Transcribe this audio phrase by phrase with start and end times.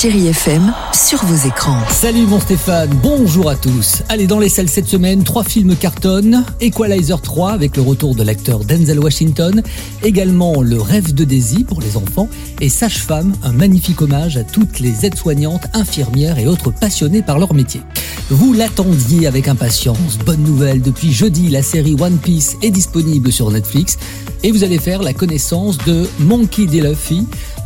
[0.00, 1.82] Chérie FM sur vos écrans.
[1.90, 4.02] Salut mon Stéphane, bonjour à tous.
[4.08, 6.42] Allez, dans les salles cette semaine, trois films cartonnent.
[6.62, 9.62] Equalizer 3 avec le retour de l'acteur Denzel Washington.
[10.02, 12.30] Également Le rêve de Daisy pour les enfants.
[12.62, 17.52] Et Sage-Femme, un magnifique hommage à toutes les aides-soignantes, infirmières et autres passionnés par leur
[17.52, 17.82] métier.
[18.30, 20.16] Vous l'attendiez avec impatience.
[20.24, 23.98] Bonne nouvelle, depuis jeudi, la série One Piece est disponible sur Netflix.
[24.42, 26.80] Et vous allez faire la connaissance de Monkey D.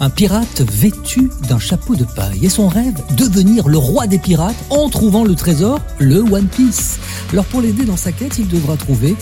[0.01, 2.45] un pirate vêtu d'un chapeau de paille.
[2.45, 6.99] Et son rêve, devenir le roi des pirates en trouvant le trésor, le One Piece.
[7.33, 9.17] Alors pour l'aider dans sa quête, il devra trouver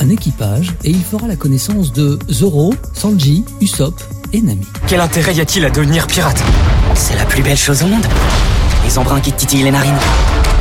[0.00, 4.00] un équipage et il fera la connaissance de Zoro, Sanji, Usopp
[4.32, 4.66] et Nami.
[4.86, 6.42] Quel intérêt y a-t-il à devenir pirate?
[6.94, 8.06] C'est la plus belle chose au monde.
[8.84, 9.98] Les embruns qui te titillent les narines.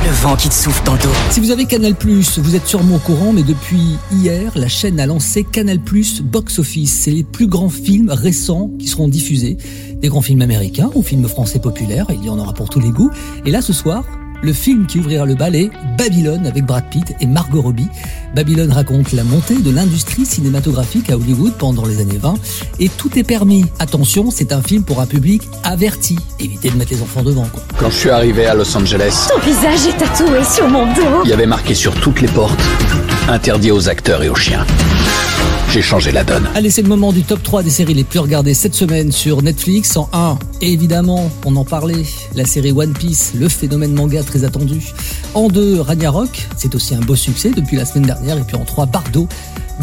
[0.06, 0.98] Le vent qui te souffle dans.
[1.32, 1.94] Si vous avez Canal+,
[2.38, 5.80] vous êtes sûrement au courant, mais depuis hier, la chaîne a lancé Canal+,
[6.23, 7.02] Box Office.
[7.02, 9.58] C'est les plus grands films récents qui seront diffusés.
[10.02, 12.90] Des grands films américains ou films français populaires, il y en aura pour tous les
[12.90, 13.12] goûts.
[13.46, 14.06] Et là, ce soir,
[14.44, 17.88] le film qui ouvrira le bal est Babylone avec Brad Pitt et Margot Robbie.
[18.36, 22.36] Babylone raconte la montée de l'industrie cinématographique à Hollywood pendant les années 20
[22.80, 23.66] et tout est permis.
[23.80, 26.17] Attention, c'est un film pour un public averti.
[26.39, 27.64] Évitez de mettre les enfants devant quoi.
[27.80, 31.23] Quand je suis arrivé à Los Angeles, Ton visage est tatoué sur mon dos.
[31.23, 32.59] il y avait marqué sur toutes les portes
[33.30, 34.66] interdit aux acteurs et aux chiens.
[35.78, 36.50] J'ai changé la donne.
[36.56, 39.44] Allez, c'est le moment du top 3 des séries les plus regardées cette semaine sur
[39.44, 39.95] Netflix.
[39.95, 42.02] En 1, évidemment, on en parlait,
[42.33, 44.81] la série One Piece, le phénomène manga très attendu.
[45.36, 48.39] En 2, Ragnarok, c'est aussi un beau succès depuis la semaine dernière.
[48.39, 49.28] Et puis en 3, Bardo,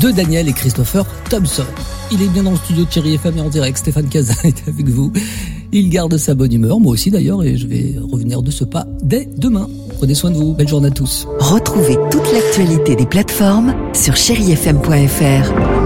[0.01, 1.65] de Daniel et Christopher Thompson.
[2.11, 4.67] Il est bien dans le studio de Thierry FM et en direct, Stéphane Cazin est
[4.67, 5.13] avec vous.
[5.71, 8.85] Il garde sa bonne humeur, moi aussi d'ailleurs, et je vais revenir de ce pas
[9.01, 9.69] dès demain.
[9.99, 11.29] Prenez soin de vous, belle journée à tous.
[11.39, 15.84] Retrouvez toute l'actualité des plateformes sur chérifm.fr.